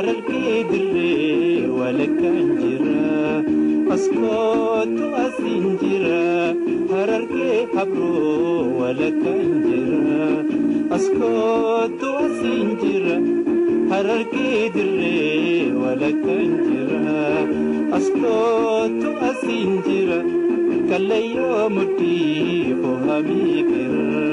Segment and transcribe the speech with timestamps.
[0.00, 3.16] arargeedirree walakaan jira
[3.94, 6.20] askootu asin jira
[6.92, 10.28] harargee habroo walakaan jira
[10.96, 13.16] askootu asin jira
[13.92, 17.18] harargeedirree walakaan jira
[17.98, 20.20] askootu asin jira
[20.90, 24.24] kallayoo mudhii hohamii qirra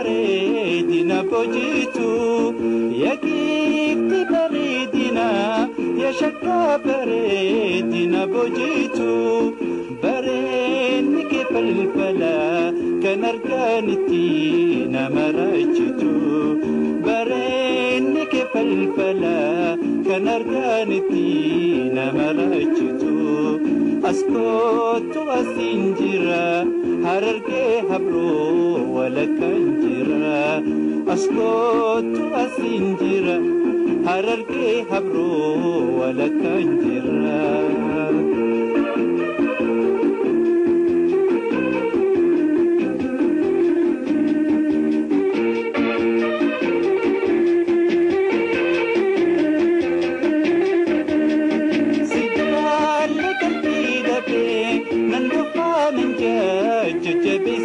[0.00, 2.08] bareedina bojitu
[3.04, 5.26] Yagiifti bareedina
[6.02, 9.10] yashakkaa bareedina bojitu
[10.02, 12.32] Bareenni kee falfala
[13.04, 14.24] kan argaanitti
[14.94, 16.14] nama raachitu
[17.06, 19.36] Bareenni kee falfala
[20.08, 21.26] kan argaanitti
[21.98, 23.10] nama raachitu.
[24.10, 26.44] askootu asiin jira
[27.06, 29.89] harargee habroo walakkaan jira
[31.12, 33.42] أصلوت أسنجرة
[34.06, 37.70] هرركي هبرو ولا تنجرة
[57.02, 57.59] Just a bit.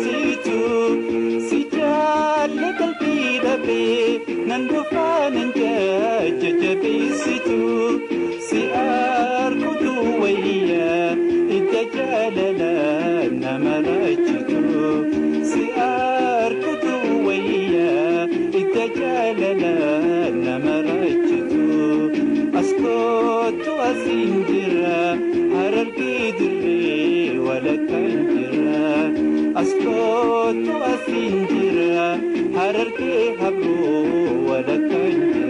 [32.57, 35.44] Harargee habroo walakkaan jira.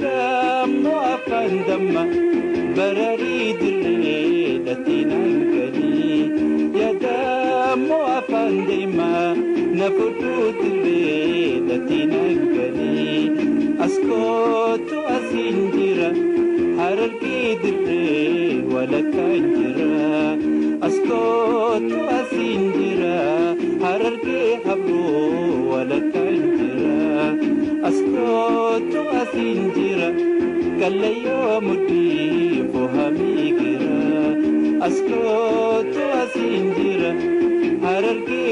[0.00, 2.02] Yaadamoo afaan damma
[2.76, 6.18] bararii dirree dhatinaan galii.
[6.80, 9.30] Yaadamoo afaan deemaa
[9.78, 13.24] na fudhuu dirree dhatinaan galii.
[13.86, 16.10] askootu asiin jira
[16.82, 19.90] harargee dirree walakkaan jira
[28.36, 30.08] askootu asiin jira
[30.80, 33.94] kallayyoo mudhii fohamii gira
[34.86, 37.10] askootu asiin jira
[37.84, 38.45] harargee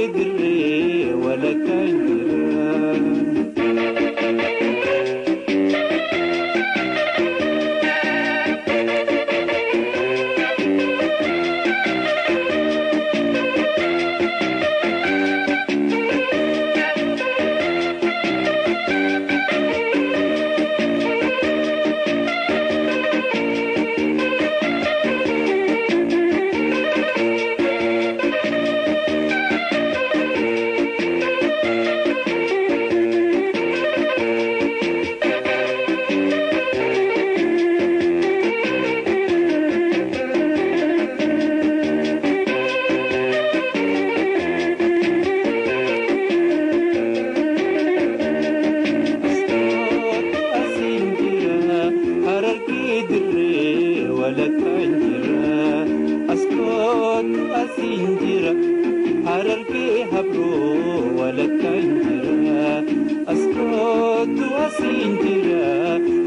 [63.32, 65.72] Askootu asiin jira